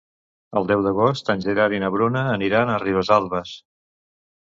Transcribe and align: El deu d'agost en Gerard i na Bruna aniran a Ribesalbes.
El 0.61 0.65
deu 0.71 0.81
d'agost 0.85 1.29
en 1.35 1.45
Gerard 1.45 1.77
i 1.81 1.83
na 1.85 1.93
Bruna 1.99 2.25
aniran 2.39 2.75
a 2.75 2.81
Ribesalbes. 2.89 3.57